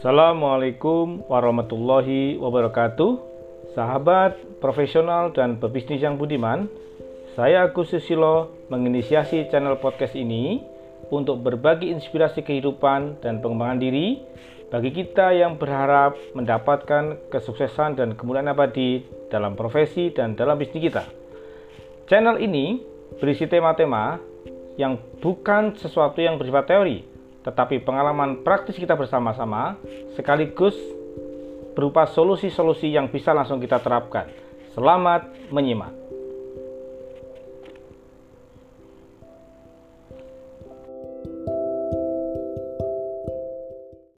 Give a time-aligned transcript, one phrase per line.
[0.00, 3.20] Assalamualaikum warahmatullahi wabarakatuh.
[3.76, 6.72] Sahabat profesional dan pebisnis yang budiman
[7.36, 10.64] Saya Agus Susilo menginisiasi channel podcast ini
[11.12, 14.24] Untuk berbagi inspirasi kehidupan dan pengembangan diri
[14.72, 21.04] Bagi kita yang berharap mendapatkan kesuksesan dan kemuliaan abadi Dalam profesi dan dalam bisnis kita.
[22.08, 22.80] Channel ini
[23.20, 24.16] berisi tema-tema
[24.80, 29.76] yang bukan sesuatu yang bersifat teori, tetapi pengalaman praktis kita bersama-sama
[30.16, 30.76] sekaligus
[31.72, 34.28] berupa solusi-solusi yang bisa langsung kita terapkan.
[34.76, 35.99] Selamat menyimak.